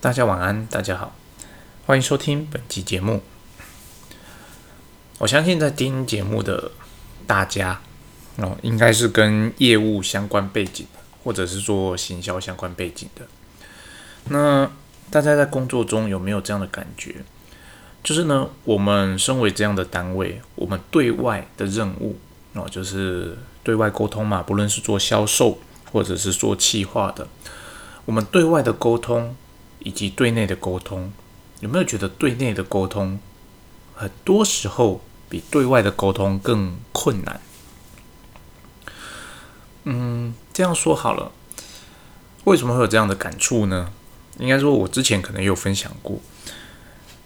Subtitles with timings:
[0.00, 1.12] 大家晚安，大家好，
[1.84, 3.20] 欢迎收听本期节目。
[5.18, 6.70] 我相信在听节目的
[7.26, 7.80] 大家
[8.36, 10.86] 哦，应该是跟业务相关背景，
[11.24, 13.26] 或者是做行销相关背景的。
[14.28, 14.70] 那
[15.10, 17.16] 大家在工作中有没有这样的感觉？
[18.04, 22.16] 就是呢，我们身为这样的单位，我们对外的任务
[22.52, 25.58] 哦，就是对外沟通嘛，不论是做销售
[25.90, 27.26] 或者是做企划的，
[28.04, 29.34] 我们对外的沟通。
[29.80, 31.12] 以及对内的沟通，
[31.60, 33.18] 有没有觉得对内的沟通
[33.94, 37.40] 很多时候比对外的沟通更困难？
[39.84, 41.32] 嗯，这样说好了，
[42.44, 43.92] 为什么会有这样的感触呢？
[44.38, 46.20] 应该说，我之前可能有分享过。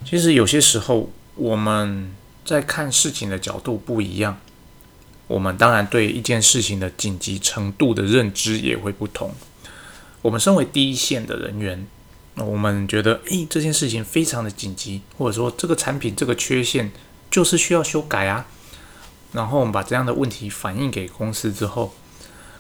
[0.05, 2.13] 其实有些时候，我们
[2.45, 4.39] 在看事情的角度不一样，
[5.27, 9.33] 我们当然对一件事情的紧急程度的认知也会不同。
[10.23, 11.87] 我们身为第一线的人员。
[12.35, 16.91] 那我们觉得，诶，这件事情非常的紧急，或者说这个产品这个缺陷
[17.31, 18.47] 就是需要修改啊。
[19.33, 21.95] 然后我们把这样的问题反映给公司之后，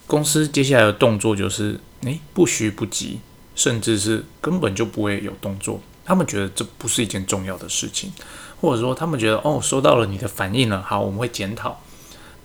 [0.06, 3.20] 公司接下来的动作就是，诶，不徐不急，
[3.55, 5.80] 甚至是根本就不会有动作。
[6.04, 8.12] 他们觉得这不是一件重要的事情，
[8.60, 11.80] 或者说他们觉得，哦，收到了你的反应了，好，我们会检讨。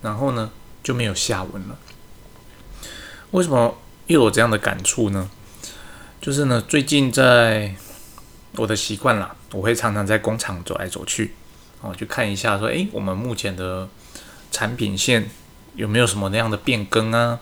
[0.00, 0.50] 然后呢，
[0.82, 1.78] 就没有下文了。
[3.32, 5.28] 为什么又有这样的感触呢？
[6.20, 7.74] 就是呢，最近在
[8.56, 11.32] 我的习惯啦，我会常常在工厂走来走去，
[11.80, 13.88] 哦，去看一下，说，诶，我们目前的
[14.50, 15.30] 产品线
[15.76, 17.38] 有没有什么那样的变更啊？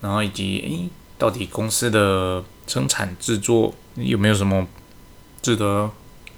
[0.00, 4.66] 然后以及，诶，到底公司的生产制作有没有什么
[5.42, 5.90] 值得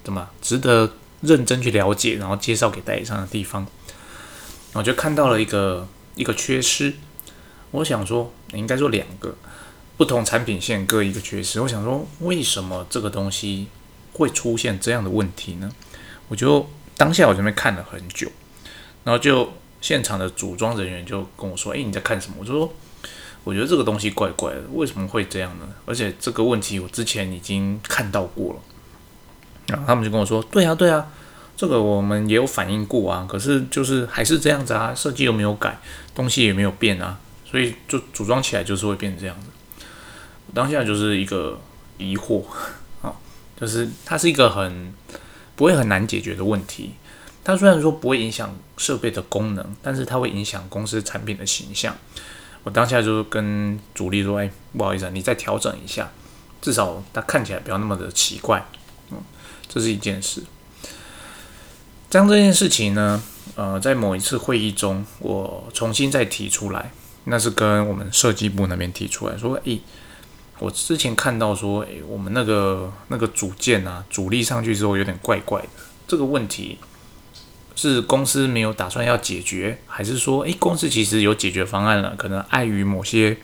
[0.03, 3.65] 怎么值得认真去了解，然后介绍给代理商的地方？
[4.73, 6.95] 我就看到了一个一个缺失，
[7.71, 9.35] 我想说，应该说两个。
[9.99, 13.67] 不同产品线各一个缺失，我想说，为什么这个东西
[14.13, 15.69] 会出现这样的问题呢？
[16.29, 18.31] 我就当下我这边看了很久，
[19.03, 22.73] 然后就现场的组装人员就跟我说：“诶，你在看什么？”我说
[23.43, 25.69] ：“我觉得这个东西怪怪的，为什么会这样呢？
[25.85, 28.61] 而且这个问题我之前已经看到过了。”
[29.67, 31.09] 然后他们就跟我说：“对啊，对啊，
[31.57, 35.77] 这个我们也有反映过啊，可是就是还是这样子啊，设计又没有改，
[36.15, 39.49] 东西也没有变啊，所以就组装起来就是会变成这样子。”
[40.55, 41.61] 当下就是一个
[41.99, 42.43] 疑惑，
[43.03, 43.13] 啊，
[43.61, 44.93] 就是它是一个很
[45.55, 46.93] 不会很难解决的问题。
[47.45, 51.97] 它虽然说不会影响设备的功能，但是它会影响公司产品的形象。
[52.65, 56.11] 我当下就跟主力说：“哎，不好意思，你再调整一下，
[56.61, 58.67] 至少它看起来不要那么的奇怪。”
[59.11, 59.19] 嗯，
[59.69, 60.43] 这是一件事。
[62.11, 63.23] 将这件事情呢，
[63.55, 66.91] 呃，在某一次会议中，我重新再提出来，
[67.25, 69.81] 那是跟我们设计部那边提出来说：“诶。
[70.61, 75.69] 我之前看到说，诶，我们那个那个组件啊，主力上去之后有点怪怪的。
[76.07, 76.79] 这个问题
[77.77, 83.37] 是公司没有打算要解决，还是说，诶，公司其实有解决方案了，可能碍于某些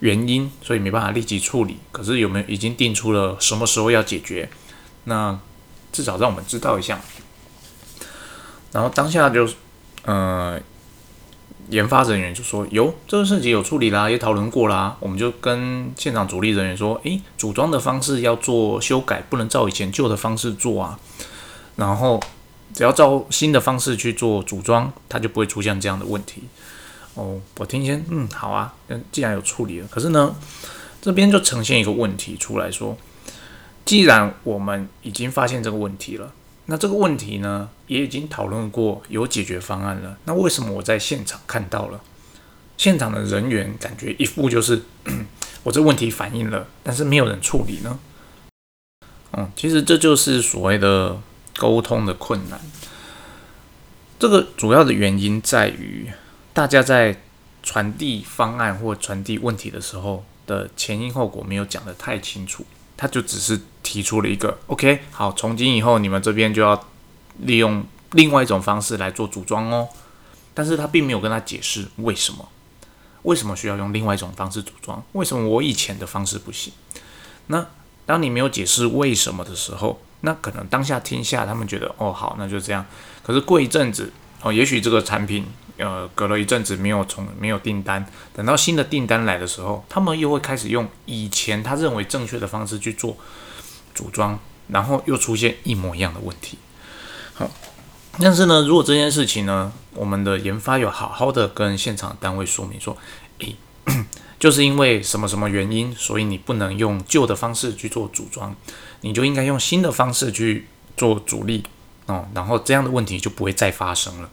[0.00, 1.78] 原因，所以没办法立即处理。
[1.90, 4.50] 可是有没有已经定出了什么时候要解决？
[5.04, 5.38] 那
[5.92, 7.00] 至少让我们知道一下。
[8.72, 9.48] 然后当下就，
[10.04, 10.60] 呃。
[11.70, 14.96] 研发人员就说：“有这个事情有处理啦，也讨论过啦。
[15.00, 20.98] 我们就跟现场主力人员说：，诶，组装的方式要做修改，不能照以前旧的方式做啊。
[21.76, 22.20] 然后
[22.74, 26.42] 只要照新的方式去做组装，它就不会出现这样的问题。
[27.14, 28.74] 哦，我听先，嗯，好啊。
[28.88, 30.34] 那既然有处理了，可是呢，
[31.00, 32.96] 这边就呈现一个问题出来说：，
[33.84, 36.32] 既然我们已经发现这个问题了。”
[36.66, 40.16] 那这个问题呢，也已经讨论过，有解决方案了。
[40.24, 42.00] 那为什么我在现场看到了，
[42.76, 44.82] 现场的人员感觉一副就是
[45.62, 47.98] 我这问题反映了，但是没有人处理呢？
[49.32, 51.20] 嗯，其实这就是所谓的
[51.56, 52.60] 沟通的困难。
[54.18, 56.10] 这个主要的原因在于，
[56.54, 57.20] 大家在
[57.62, 62.64] 传递方案或传递问题的时候的前因后果没有讲得太清楚。
[62.96, 66.88] 他就只是提出了一个 OK，好，从今以后你们这边就要
[67.38, 69.88] 利用另外一种方式来做组装哦。
[70.54, 72.48] 但是他并没有跟他解释为什么，
[73.22, 75.02] 为什么需要用另外一种方式组装？
[75.12, 76.72] 为什么我以前的方式不行？
[77.48, 77.66] 那
[78.06, 82.86] 当你没有解释为什么的时候，那可能当下听下他们觉得哦好，那就这样。
[83.22, 85.44] 可是过一阵子哦，也许这个产品。
[85.78, 93.16] 呃，隔了一阵子没有从没有订单，等到新的订单来的时候，他们又会开始用以前他认为正确的方式去做
[93.94, 94.38] 组装，
[94.68, 96.58] 然后又出现一模一样的问题。
[97.34, 97.50] 好，
[98.20, 102.96] 但是呢，如果这件事情呢，我们的研发有好好的跟现场单位说明说，
[103.40, 103.56] 诶，
[104.38, 108.54] 就是因为什么什么原因，所以你不能用旧的方式去做组装，
[109.00, 111.64] 你就应该用新的方式去做主力
[112.06, 114.30] 哦，然后这样的问题就不会再发生了。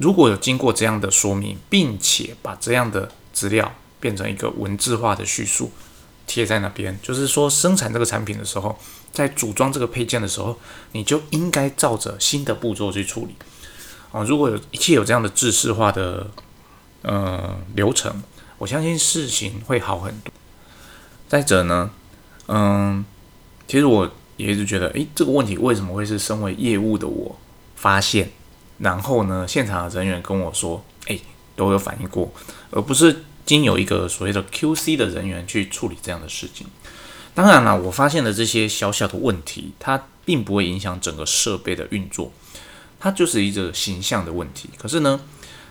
[0.00, 5.70] 如果有经过这样的说明，并且把这样的资料变成一个文字化的叙述
[6.26, 8.78] 贴在那边，就是说生产这个产品的时候，
[9.12, 10.58] 在组装这个配件的时候，
[10.92, 13.34] 你就应该照着新的步骤去处理
[14.10, 14.24] 哦。
[14.24, 16.30] 如果有一切有这样的制式化的
[17.02, 18.22] 呃流程。
[18.60, 20.30] 我相信事情会好很多。
[21.26, 21.90] 再者呢，
[22.46, 23.02] 嗯，
[23.66, 27.38] 其实我也一直觉得，诶，这个问题为什么会是身为业务的我
[27.74, 28.30] 发现？
[28.80, 31.20] 然后呢，现场的人员跟我说，诶，
[31.54, 32.32] 都有反映过，
[32.70, 36.66] 而不是经有一个所谓的 QC 的人员去处理这样的事情。
[37.34, 42.32] 当然了，我发现的这些小小的问题，它并不会影响整个设备的运作，
[42.98, 44.70] 它就是一个形象的问题。
[44.76, 45.20] 可是呢？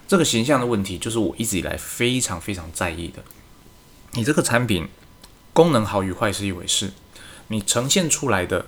[0.08, 3.22] 这个形象的问题，就是我一直以来非常非常在意的。
[4.14, 4.88] 你这个产品
[5.54, 6.94] 功能好与坏是一回事，
[7.50, 8.66] 你呈现出来的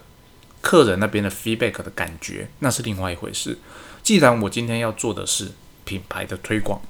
[0.61, 3.57] 客人那边的 feedback 的感觉，那是另外一回事。
[4.03, 5.51] 既然我今天要做的是
[5.85, 6.81] 品牌的推广，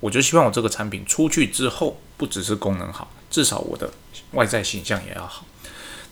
[0.00, 3.90] 我就希望我这个产品出去之后，不只是功能好，至少我的
[4.32, 5.44] 外在形象也要好。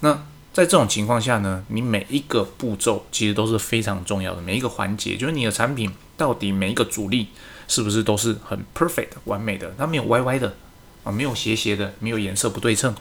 [0.01, 0.13] 那
[0.53, 7.29] 在这种情况下呢，你每一个步骤其实都是非常重要的，每一个环节，就是你的产品到底每一个主力。
[7.71, 9.75] 是不是都是很 perfect 完美的？
[9.77, 10.57] 它没有歪歪的
[11.05, 12.95] 啊，没有斜斜的，没有颜色不对称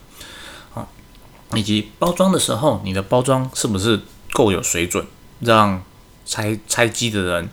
[0.74, 0.86] 啊，
[1.56, 4.02] 以及包装的时候，你的包装是不是
[4.34, 5.08] 够有水准，
[5.40, 5.82] 让
[6.28, 7.50] 拆拆机的人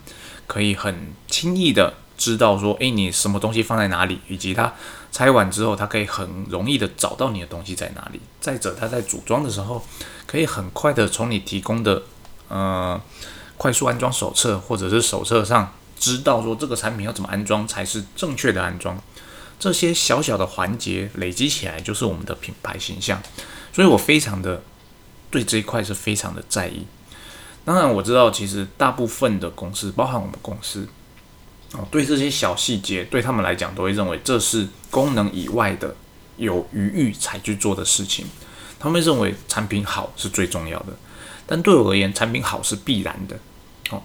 [0.46, 4.74] 可以很轻易的知道说，诶，你什么东西放在哪里，以及他
[5.10, 8.20] 拆完之后，他可以很容易的找到你的东西在哪里。
[8.40, 9.82] 再者，他在组装的时候，
[10.26, 12.02] 可以很快的从你提供的
[12.48, 13.00] 呃
[13.56, 15.72] 快速安装手册或者是手册上。
[15.96, 19.00] 知道说这个产品要怎么安装才是正确的安装，
[19.58, 23.22] 这些小小的环节累积起来就是我们的品牌形象，
[23.72, 24.62] 所以我非常的
[25.30, 26.84] 对这一块是非常的在意。
[27.64, 30.86] 当然我知道，其实大部分的公司，包含我们公司，
[31.72, 35.96] 哦，对这些小细节，对他们来讲都会认为这是功能以外的
[36.36, 38.26] 有余裕才去做的事情。
[38.78, 40.92] 他们认为产品好是最重要的，
[41.46, 43.36] 但对我而言，产品好是必然的。
[43.90, 44.02] 哦，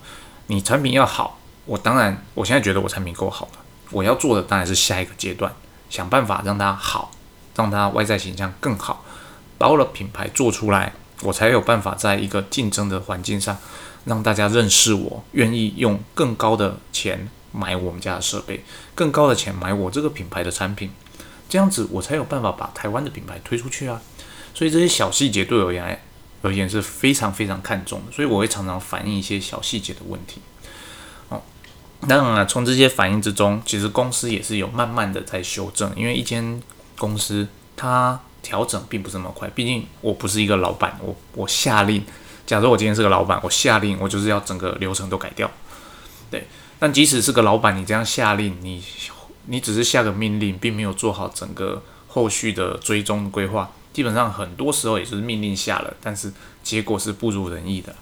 [0.47, 1.37] 你产品要好。
[1.65, 3.59] 我当然，我现在觉得我产品够好了。
[3.91, 5.53] 我要做的当然是下一个阶段，
[5.89, 7.11] 想办法让它好，
[7.55, 9.05] 让它外在形象更好，
[9.57, 13.57] 把我的品牌做出来，我才有办法在一个竞争的环境上，
[14.05, 18.63] 让大家认识我，愿意用更高的钱买我们家的设备，
[18.95, 20.91] 更高的钱买我这个品牌的产品，
[21.49, 24.01] 这样子我才有办法把台湾的品牌推出去啊。
[24.53, 26.01] 所以这些小细节对我而言
[26.41, 30.41] 而言是非常非常看重的，所以我会常常反映一些小细节的问题。
[31.29, 31.41] 哦
[32.07, 35.93] 当然了，从这些反应之中，其实公司也是有慢慢的在修正。
[35.97, 36.61] 因为一间
[36.97, 37.45] 公司
[37.75, 42.03] 它调整并不是那么快，毕竟我不是一个老板，我我下令，
[42.45, 45.49] 假如我今天是个老板，我下令，我就是要整个流程都改掉。
[46.31, 46.47] 对，
[46.79, 48.83] 但即使是个老板，你这样下令，你
[49.45, 56.31] 你只是下个命令，并没有做好整个后续的追踪规划，基本上很多时候也就是命令下了，但是
[56.63, 57.95] 结果是不如人意的。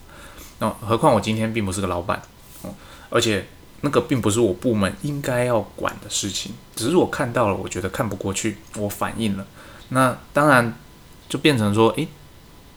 [0.59, 2.21] 那何况我今天并不是个老板，
[2.61, 2.73] 哦，
[3.09, 3.47] 而且。
[3.81, 9.45] 那个并不是我部门应该要管的事情，只是我看到了，我觉得看不过去，我反映了。
[9.89, 10.77] 那当然
[11.29, 12.07] 就变成说，诶，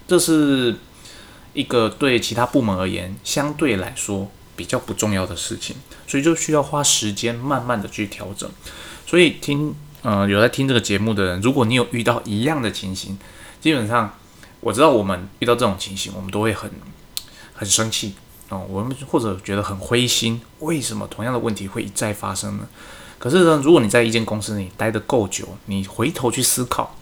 [0.07, 0.77] 这是
[1.55, 5.77] 一个对其他部门而言相对来说比较不重要的事情，
[6.07, 8.49] 所以就需要花时间慢慢的去调整。
[9.07, 13.19] 所以听，呃，有在听这个节目的人，如果你有遇到一样的情形，
[13.61, 14.19] 基本上
[14.61, 16.71] 我知道我们遇到这种情形，我们都会很
[17.55, 18.15] 很生气。
[18.51, 22.69] 哦，我们或者觉得很灰心，为什么同样的问题会一再发生呢？
[23.19, 26.97] 可是呢，如果你在一间公司里待得够久，你回头去思考，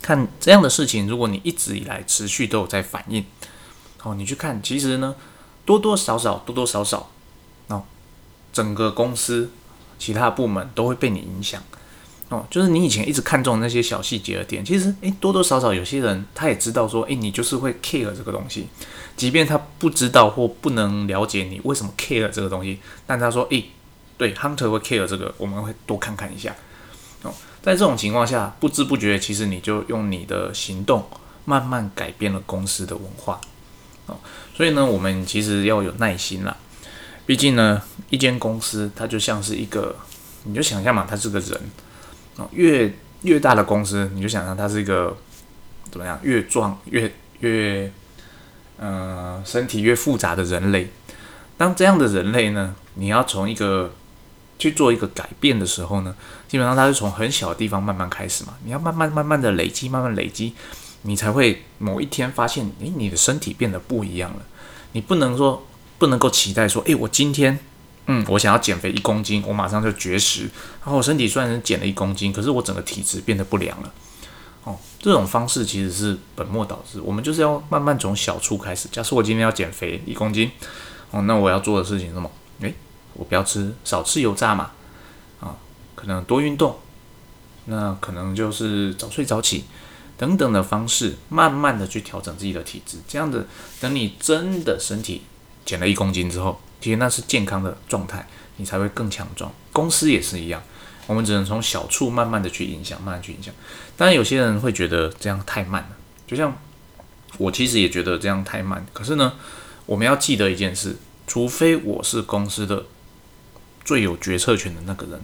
[0.00, 3.24] 看这样的事情，如果你一直以来持续都有在反应，
[4.02, 5.14] 哦，你去看，其实呢，
[5.64, 7.10] 多多少少，多多少少，
[7.68, 7.82] 哦，
[8.52, 9.50] 整个公司
[9.98, 11.60] 其他部门都会被你影响。
[12.28, 18.66] 哦，就是你以前一直看中那些小细节的点，其实诶，多多少少有些人他也知道说，诶，你就是会 care 这个东西，
[19.16, 23.66] 即便他不知道或不能了解你为什么 care 这个东西，但他说，诶，
[24.18, 26.52] 对，Hunter 会 care 这个，我们会多看看一下。
[27.22, 31.06] 哦，在这种情况下，不知不觉其实你就用你的行动
[31.44, 33.40] 慢慢改变了公司的文化。
[34.06, 34.16] 哦，
[34.52, 36.56] 所以呢，我们其实要有耐心啦，
[37.24, 37.80] 毕竟呢，
[38.10, 39.94] 一间公司它就像是一个，
[40.42, 41.60] 你就想象嘛，它是个人。
[42.52, 45.16] 越越大的公司，你就想象它是一个
[45.90, 46.18] 怎么样？
[46.22, 47.90] 越壮越越，
[48.78, 50.88] 呃，身体越复杂的人类。
[51.56, 53.94] 当这样的人类呢，你要从一个
[54.58, 56.14] 去做一个改变的时候呢，
[56.46, 58.54] 基本上它是从很小的地方慢慢开始嘛。
[58.64, 60.52] 你要慢慢慢慢的累积，慢慢累积，
[61.02, 64.40] 你才会某一天发现，诶，你的身体变得不一样了。
[64.92, 65.66] 你不能说
[65.98, 67.58] 不能够期待说，诶，我今天，
[68.06, 70.42] 嗯，我想要减肥一公斤，我马上就绝食，
[70.82, 73.92] 然后我身体虽然减了一公斤，可是我整个体质变得不良了。
[74.64, 77.00] 哦，这种方式其实是本末倒置。
[77.00, 78.88] 我们就是要慢慢从小处开始。
[78.90, 80.50] 假设我今天要减肥一公斤，
[81.10, 82.30] 哦，那我要做的事情是什么？
[82.60, 82.74] 诶，
[83.14, 84.70] 我不要吃，少吃油炸嘛。
[85.40, 85.56] 啊，
[85.94, 86.78] 可能多运动，
[87.66, 89.64] 那可能就是早睡早起
[90.16, 92.98] 等等的方式，慢慢的去调整自己的体质。
[93.08, 93.46] 这样子，
[93.80, 95.22] 等你真的身体
[95.64, 98.24] 减了一公斤之后，其实那是健康的状态，
[98.58, 99.52] 你才会更强壮。
[99.72, 100.62] 公司也是一样。
[101.08, 103.52] 我们只能从小处慢慢的去影响，慢慢去影响。
[103.96, 105.88] 当然，有些人会觉得这样太慢了。
[106.28, 106.56] 就像
[107.38, 108.86] 我其实也觉得这样太慢。
[108.92, 109.32] 可是呢，
[109.84, 112.84] 我们要记得一件事：除非我是公司的
[113.84, 115.20] 最有决策权的那个人，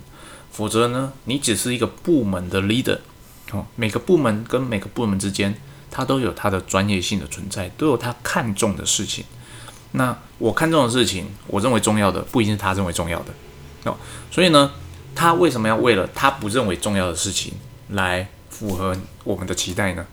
[0.51, 2.99] 否则呢，你只是一个部门的 leader。
[3.53, 5.55] 哦，每个部门跟每个部门之间，
[5.93, 9.25] 它都有它的专业性的存在，都有他看重的事情。
[9.93, 13.33] 那我看重的事情，我认为重要的，不一定是他认为重要的。
[13.85, 13.97] 哦，
[14.31, 14.71] 所以呢。
[15.15, 17.53] 他为什么要为了他不认为重要的事情
[17.91, 20.07] 来符合我们的期待呢？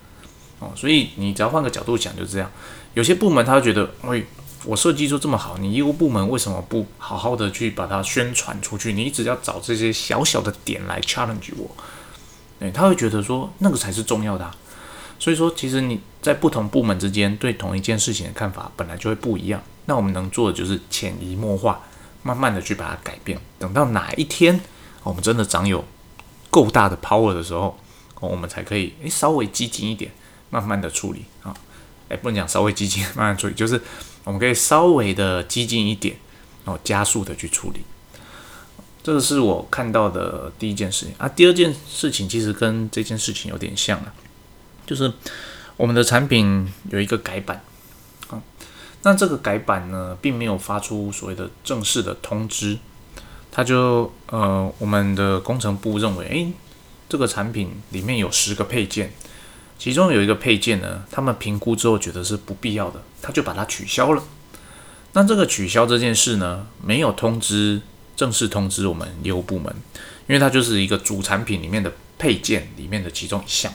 [0.59, 2.51] 哦，所以你只要换个角度讲，就这样。
[2.95, 4.25] 有些部门他会觉得，喂，
[4.65, 8.91] 我设计就这么好，你业务部门为什么不好好的去把它宣传出去？
[8.91, 11.71] 你一直要找这些小小的点来 challenge 我，
[12.59, 14.51] 对，他会觉得说那个才是重要的。
[15.17, 19.61] 所以说，其实你在不同部门之间对同一件事情的看法本来就会不一样。
[19.85, 21.81] 那我们能做的就是潜移默化，
[22.23, 23.39] 慢慢的去把它改变。
[23.57, 24.59] 等到哪一天。
[25.01, 25.83] 我们真的长有
[26.49, 27.75] 够大的 power 的时候，
[28.19, 30.11] 我们才可以诶稍微激进一点，
[30.49, 31.55] 慢慢的处理啊，
[32.09, 33.81] 诶不能讲稍微激进，慢慢处理，就是
[34.25, 36.17] 我们可以稍微的激进一点，
[36.65, 37.79] 然后加速的去处理。
[39.01, 41.29] 这个是我看到的第一件事情啊。
[41.29, 44.13] 第二件事情其实跟这件事情有点像啊，
[44.85, 45.11] 就是
[45.79, 47.63] 我们的产品有一个改版
[48.27, 48.41] 啊，
[49.03, 52.77] 那这个改版呢，并没有发出所谓的正式的通知。
[53.49, 56.51] 他就呃，我们的工程部认为，诶，
[57.07, 59.13] 这个产品里面有十个配件，
[59.77, 64.21] 其中有一个配件呢，他们评估之后觉得是不必要的，他就把它取消了。
[65.13, 67.81] 那这个取消这件事呢，没有通知
[68.17, 69.73] 正式通知我们业务部门，
[70.27, 73.71] 因为它就是一个主产品里面的配件里面的其中一项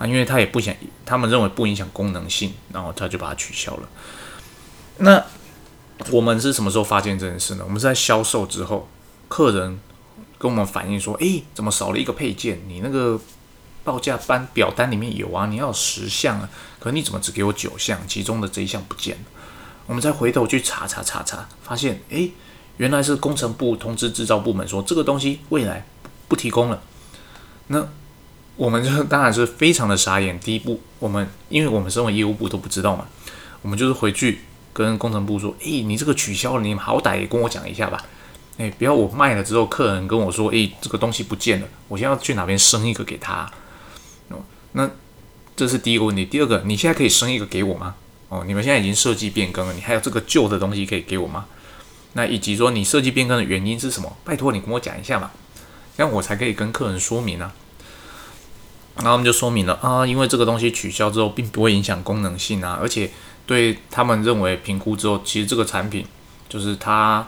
[0.00, 3.88] 啊，因为他也不想，他们认为不影响功能性，然后他就把它取消了。
[4.96, 5.22] 那
[6.10, 7.64] 我们是什么时候发现这件事呢？
[7.66, 8.88] 我们是在销售之后，
[9.28, 9.78] 客人
[10.38, 12.58] 跟我们反映说：“诶，怎么少了一个配件？
[12.66, 13.20] 你那个
[13.84, 18.00] 报价单表单里面有啊，你要十项啊，可你怎么只给我九项？
[18.08, 19.22] 其中的这一项不见了。”
[19.86, 22.32] 我们再回头去查查查查，发现诶，
[22.78, 25.84] 原来是工程部通知制造部门说这个东西未来
[26.26, 26.82] 不提供了。
[27.66, 27.86] 那
[28.60, 30.38] 我们就当然是非常的傻眼。
[30.38, 33.06] 第一步，我们因为我们身为业务部都不知道嘛，
[33.62, 34.40] 我们就是回去。
[34.72, 38.04] 跟工程部说：“诶，你这个取消了，你好歹也跟我讲一下吧。
[38.58, 43.50] 诶，不要我卖了之后，客人跟我说：诶，这个东西不见了，我现在要去哪边生一个给他？
[44.28, 44.38] 哦，
[44.72, 44.88] 那
[45.56, 46.24] 这是第一个问题。
[46.24, 47.96] 第二个，你现在可以生一个给我吗？
[48.28, 51.46] 哦，你们现在已经设计变更了，你还有这个旧的东西可以给我吗？
[52.12, 54.16] 那以及说你设计变更的原因是什么？
[54.22, 55.32] 拜托你跟我讲一下嘛，
[55.96, 57.52] 这样我才可以跟客人说明啊。
[59.00, 63.10] 然后我们就说明了啊，因为这个东西取消之后，并不会影响功能性啊，而且。”
[63.46, 66.06] 对他们认为评估之后，其实这个产品
[66.48, 67.26] 就是它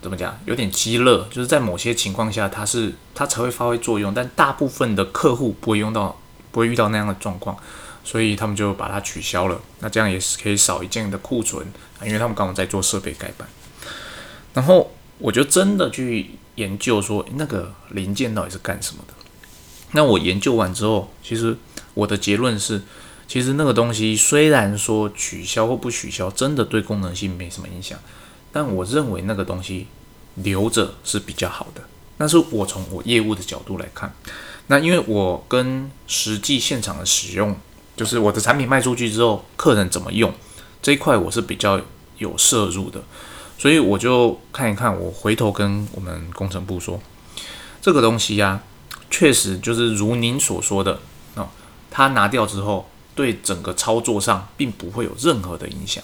[0.00, 6.18] 怎么讲，有点鸡肋，就是在某些情况下它是它才会发挥作用，但大部分的客户不会用到，
[6.50, 7.54] 不会遇到那样的状况，
[8.02, 9.60] 所以他们就把它取消了。
[9.80, 11.66] 那这样也是可以少一件的库存
[11.98, 13.46] 啊，因为他们刚好在做设备改版。
[14.54, 19.12] 然后我就真的去研究说那个零件到底是干什么的。
[19.92, 21.56] 那我研究完之后，其实
[21.94, 22.82] 我的结论是。
[23.30, 27.96] 其实那个东西虽然说取消或不取消，真的对功能性没什么影响，
[28.50, 29.86] 但我认为那个东西
[30.34, 31.80] 留着是比较好的。
[32.16, 34.12] 那是我从我业务的角度来看，
[34.66, 37.54] 那因为我跟实际现场的使用，
[37.96, 40.34] 就是我的产品卖出去之后，客人怎么用
[40.82, 41.80] 这一块，我是比较
[42.18, 43.00] 有摄入的，
[43.56, 47.00] 所以我就看一看，我回头跟我们工程部说，
[47.80, 48.60] 这个东西呀，
[49.10, 51.00] 确实就是如您所说的
[51.34, 51.48] 哦，
[51.90, 52.88] 它拿掉之后。
[53.12, 56.02] 对整个操作上并不会有任何的影响，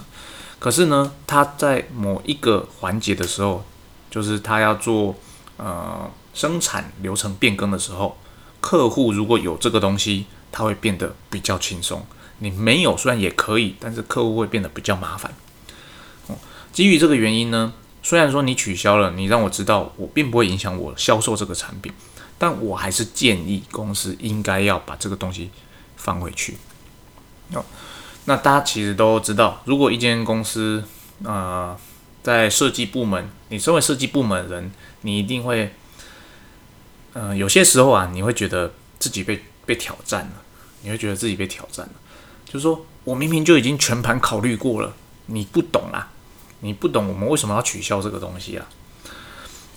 [0.59, 3.65] 可是呢，他在某一个环节的时候，
[4.11, 5.15] 就是他要做
[5.57, 8.19] 呃生产流程变更的时候，
[8.61, 12.05] 客户如果有这个东西，他会变得比较轻松。
[12.41, 15.33] 你没有虽然也可以，但是客户会变得比较麻烦。
[16.27, 16.37] 哦，
[16.71, 17.73] 基于这个原因呢，
[18.03, 21.91] 虽然说你取消了，你让我知道我并不会影响我销售这个产品，
[22.39, 25.51] 但我还是建议公司应该要把这个东西
[25.97, 26.57] 放回去。
[27.53, 27.65] 哦，
[28.25, 30.85] 那大家其实都知道，如果一间公司
[31.25, 31.77] 呃
[32.23, 35.75] 在设计部门，你身为设计部门的人，你一定会，
[37.15, 40.43] 嗯，有些时候啊，你会觉得自己被被挑战了，
[40.83, 41.93] 你会觉得自己被挑战了，
[42.45, 44.95] 就是说我明明就已经全盘考虑过了，
[45.27, 46.11] 你不懂啦。
[46.61, 48.67] 你不懂我们为什么要取消这个东西啊？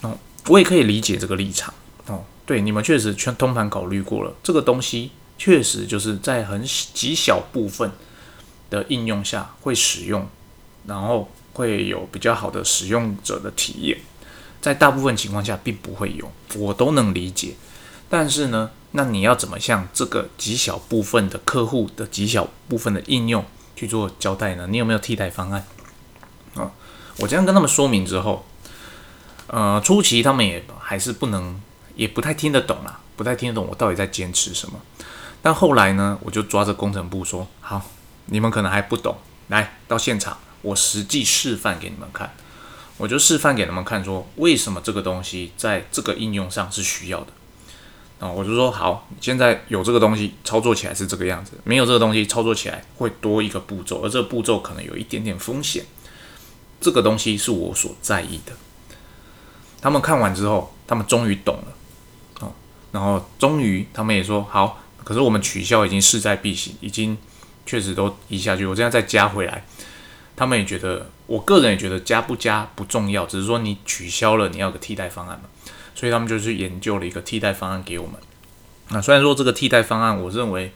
[0.01, 1.73] 哦，我也可以理解这个立场
[2.07, 2.23] 哦。
[2.49, 6.63] 对，你们确实全通盘考虑过了，这个东西确实就是在很
[6.95, 7.91] 极小部分
[8.71, 10.27] 的应用下会使用，
[10.87, 13.99] 然后会有比较好的使用者的体验，
[14.59, 17.53] 在大部分情况下并不会有，我都能理解。
[18.09, 24.65] 但是呢，那你要怎么向这个极小部分的客户的极小部分的应用去做交代呢？
[24.67, 25.63] 你有没有替代方案？
[26.55, 26.71] 啊，
[27.19, 28.43] 我这样跟他们说明之后，
[29.45, 31.61] 呃，初期他们也还是不能，
[31.99, 34.79] 也不太听得懂啦，不太听得懂我到底在坚持什么。
[35.41, 37.81] 但后来呢，我就抓着工程部说：“好，
[38.27, 39.17] 你们可能还不懂，
[39.49, 42.33] 来到现场，我实际示范给你们看。”
[42.95, 47.27] 我就示范给他们看，说为什么这个东西在这个应用上是需要的。
[48.19, 55.83] 啊，我就说好，现在有这个东西，操作起来是这个样子；没有这个东西，操作起来会多一个步骤，而这个步骤可能有一点点风险。
[56.79, 58.53] 这个东西是我所在意的。
[59.81, 61.73] 他们看完之后，他们终于懂了，
[62.91, 67.17] 然后终于他们也说好，可是我们取消已经势在必行，已经
[67.65, 69.63] 确实都移下去，我现在再加回来，
[70.35, 75.49] 他们也觉得，我个人也觉得加不加不重要，只是说你取消了，你要个替代方案嘛，
[75.93, 78.15] 所以他们就去研究了一个替代方案给我们。
[78.89, 80.71] 那虽然说这个替代方案，我认为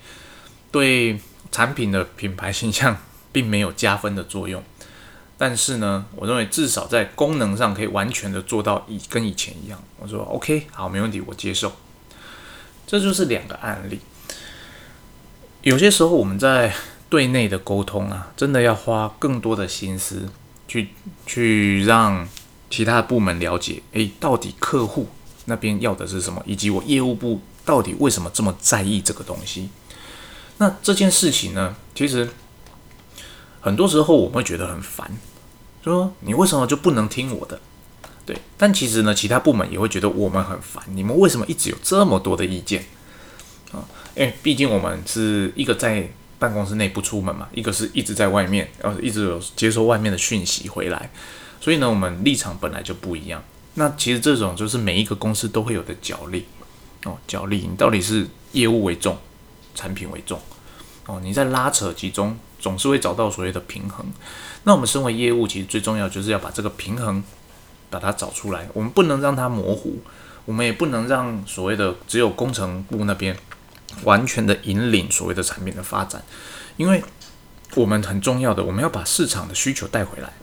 [0.71, 1.19] 对
[1.51, 2.95] 产品的品牌形象
[3.31, 4.63] 并没有加分的作用。
[5.35, 9.81] 但是呢，我认为至少在功能上可以完全的做到以跟以前一样。
[9.97, 11.71] 我说 OK，好，没问题，我接受。
[12.85, 13.99] 这就是两个案例。
[15.61, 16.73] 有些时候我们在
[17.09, 20.29] 对内的沟通啊，真的要花更多的心思
[20.67, 20.89] 去
[21.25, 22.27] 去让
[22.69, 25.07] 其他部门了解，诶，到底客户
[25.45, 29.69] 那边要的是什么，以及我业务部到底为什么这么在意这个东西。
[30.57, 32.29] 那这件事情呢，其实。
[33.65, 35.09] 很多时候我们会觉得很烦，
[35.81, 37.61] 说你为什么就不能听我的？
[38.25, 40.83] 对，但其实呢，其他部门也会觉得我们很烦。
[40.87, 42.85] 你们为什么一直有这么多的意见
[43.71, 43.83] 啊？
[44.15, 46.09] 因为毕竟我们是一个在
[46.39, 51.09] 办公室内不出门嘛，一个是一直在外面，然后一直有接收外面的讯息回来，
[51.59, 53.43] 所以呢，我们立场本来就不一样。
[53.73, 56.45] 那其实这种就是每一个公司都会有的角力
[57.03, 59.17] 哦，角力，你到底是业务为重，
[59.75, 60.39] 产品为重
[61.07, 61.19] 哦？
[61.21, 62.37] 你在拉扯其中。
[62.63, 64.05] 总是会找到所谓的平衡。
[64.63, 67.21] 那我们身为业务，其实最重要就是要把这个平衡
[67.93, 68.67] 把它找出来。
[68.73, 69.99] 我们不能让它模糊，
[70.45, 73.37] 我们也不能让所谓的只有工程部那边
[74.03, 76.23] 完全的引领所谓的产品的发展。
[76.77, 77.03] 因为
[77.75, 80.33] 我们很重要的，我们要把市场的需求带回来，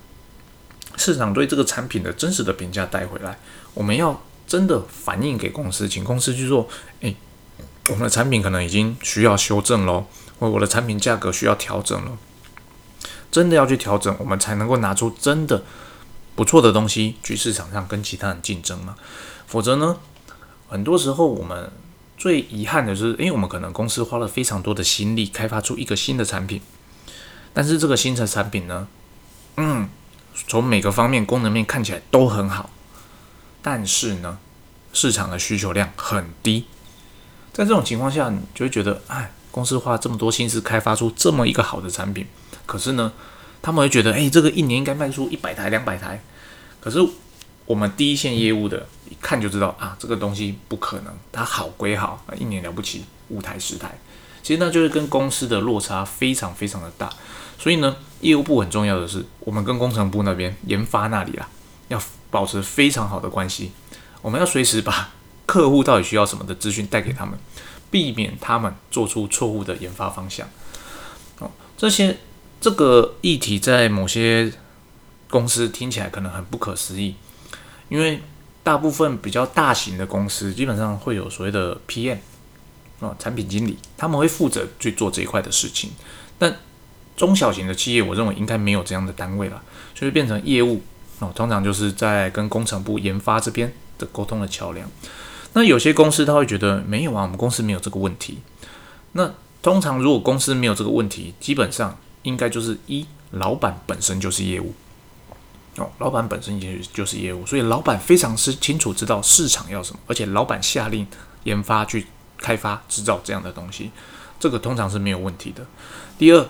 [0.96, 3.36] 市场对这个产品的真实的评价带回来。
[3.74, 6.68] 我们要真的反映给公司，请公司去做。
[7.00, 7.16] 诶，
[7.88, 10.06] 我们的产品可能已经需要修正喽。
[10.38, 12.16] 或我的产品价格需要调整了，
[13.30, 15.62] 真的要去调整，我们才能够拿出真的
[16.40, 18.96] 不错的东西去市场上跟其他人竞争嘛。
[19.46, 19.98] 否则呢，
[20.70, 21.70] 很多时候我们
[22.16, 26.62] 最遗憾的就是，因为我们可能公司花了非常多的心力开发出一个新的产品，
[27.52, 28.88] 但是这个新的产品呢，
[29.58, 29.86] 嗯，
[30.48, 32.70] 从每个方面功能面看起来都很好，
[33.60, 34.38] 但是呢，
[34.94, 36.64] 市场的需求量很低。
[37.52, 39.32] 在这种情况下，你就会觉得，哎。
[39.52, 42.24] 公司花这么多心思开发出这么一个好的产品，
[42.66, 43.12] 可是呢，
[43.60, 46.22] 他们会觉得，哎，这个一年应该卖出一百台、两百台。
[46.80, 46.98] 可是
[47.66, 51.12] 我们第一线业务的，一看就知道啊，这个东西不可能。
[51.30, 53.98] 它好归好，一年了不起五台、十台，
[54.42, 57.08] 其实那就是跟公司的落差非常非常的大。
[57.58, 61.48] 所以呢，业务部很重要的是，我们跟工程部那边研发那里啊，
[61.88, 63.72] 要保持非常好的关系。
[64.22, 65.10] 我们要随时把
[65.46, 67.38] 客户到底需要什么的资讯带给他们。
[67.92, 70.48] 避免他们做出错误的研发方向。
[71.40, 72.16] 哦，这些
[72.60, 74.52] 这个议题在某些
[75.30, 77.14] 公司听起来可能很不可思议，
[77.88, 78.20] 因为
[78.62, 82.18] 大部分比较大型的公司基本上会有所谓的 PM
[83.00, 85.90] 啊，产品经理，他们会负责去做这一块的事情。
[86.38, 86.54] 但
[87.16, 89.62] 中小型的企业，我认为应该没有这样的单位了，
[89.94, 90.82] 所以变成业务
[91.20, 94.88] 哦，通常就是在跟工程部研发这边的沟通的桥梁。
[95.52, 98.38] 那有些公司他会觉得没有啊，我们公司没有这个问题。
[99.12, 104.72] 那通常如果公司没有这个问题，基本上应该就是一老板本身就是业务
[105.98, 111.06] 老板本身也就是业务，所以老板非常是清楚知道市场要什么，而且老板下令
[111.44, 112.06] 研发去
[112.38, 113.90] 开发制造这样的东西，
[114.38, 115.64] 这个通常是没有问题的。
[116.18, 116.48] 第二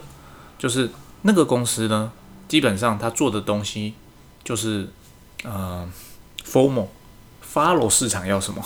[0.59, 0.91] 就是
[1.23, 2.13] 那个公司呢，
[2.49, 3.95] 基本上他做的东西
[4.43, 4.89] 就是
[5.45, 5.89] 呃
[6.45, 6.87] ，formal
[7.53, 8.65] follow 市场要什么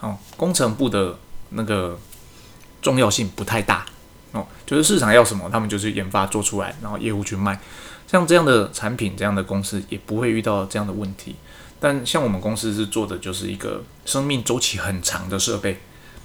[0.00, 1.16] 哦，工程部的
[1.50, 1.98] 那个
[2.82, 3.86] 重要性不太大
[4.32, 7.58] 哦，就是市场要什么，他们就去研发做出来，然后业务去卖。
[8.06, 11.34] 像这样的产品，这样的公司也不会遇到这样的问题。
[11.78, 15.78] 但像我们公司是做的就是一个生命周期很长的设备。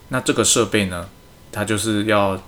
[0.07, 1.09] 那这个设备呢，
[1.51, 2.41] 它就是要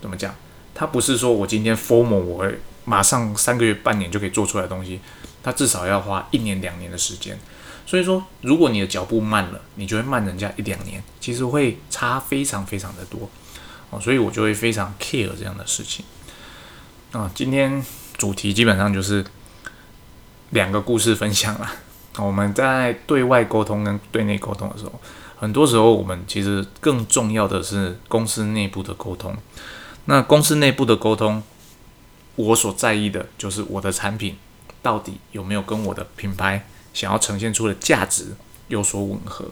[0.00, 0.34] 怎么讲？
[0.74, 2.50] 它不是说我今天 formal 我
[2.84, 4.98] 马上三个月、半年就可以做出来的东西，
[5.42, 7.38] 它至少要花一年、两年的时间。
[7.86, 13.30] 所以说，如果你的脚步慢了，你就会慢人家一两年，其实会差非常非常的多
[13.90, 14.00] 哦。
[14.00, 16.04] 所以我就会非常 care 这样的事情
[17.12, 17.30] 啊。
[17.34, 17.84] 今天。
[18.16, 19.24] 主题基本上就是
[20.50, 21.72] 两个故事分享啦。
[22.18, 24.92] 我们在对外沟通跟对内沟通的时候，
[25.36, 29.36] 很多时候我们其实更重要的是公司内部的沟通。
[30.04, 31.42] 那公司内部的沟通，
[32.36, 34.36] 我所在意的就是我的产品
[34.80, 38.36] 到底有没有跟我的品牌想要呈现出的价值
[38.68, 39.46] 有所吻合，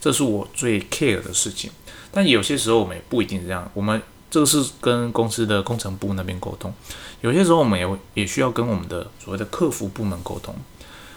[0.00, 1.70] 这是我最 care 的事情。
[2.12, 4.00] 但有些时候我们也不一定这样，我们。
[4.34, 6.74] 这个是跟公司的工程部那边沟通，
[7.20, 10.52] 有些时候我们也也需要跟我们的所谓的客服部门沟通。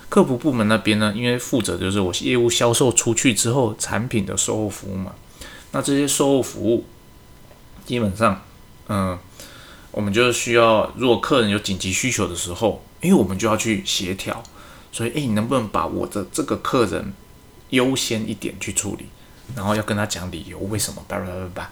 [0.07, 5.15] 客服部门那边呢，因为负责就是我业务销售出去之后产品的售后服务嘛，
[5.71, 6.85] 那这些售后服务
[7.87, 8.39] 基本上，
[8.87, 9.17] 嗯，
[9.89, 14.43] 我们就需要，如果客人有紧急需求的时候，因为我们就要去协调，
[14.91, 17.11] 所以，诶，你能不能把我的这个客人
[17.71, 19.07] 优先一点去处理，
[19.55, 21.03] 然后要跟他讲理由，为什么？
[21.07, 21.69] 叭叭叭叭。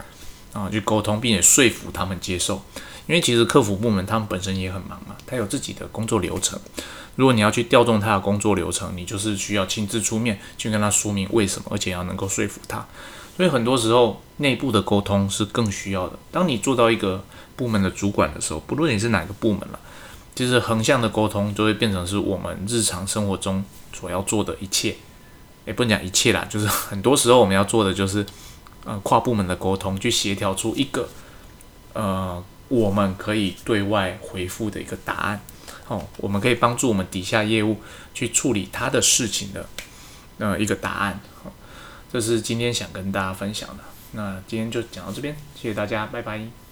[0.56, 2.64] 啊，去沟通，并且说服他们接受，
[3.08, 6.58] 因为其实客服部门他们本身也很忙嘛，他有自己的工作流程。
[7.18, 12.86] 如果你要去调动他的工作流程，你就是需要亲自出面去跟他说明为什么，而且要能够说服他。
[13.36, 16.18] 所以很多时候内部的沟通是更需要的。
[16.32, 17.22] 当你做到一个
[17.58, 19.80] 部门的主管的时候，不论你是哪个部门了，
[20.34, 24.96] 其实横向的沟通就会变成是我们日常生活中所要做的一切。
[25.66, 28.26] 也不能讲一切啦，就是很多时候我们要做的就是。
[28.86, 31.10] 呃，跨部门的沟通，去协调出一个
[31.94, 35.42] 呃，我们可以对外回复的一个答案。
[35.88, 37.82] 哦，我们可以帮助我们底下业务
[38.14, 39.68] 去处理他的事情的
[40.38, 41.20] 呃一个答案。
[42.12, 43.84] 这是今天想跟大家分享的。
[44.14, 46.65] 那今天就讲到这边，谢谢大家，拜拜。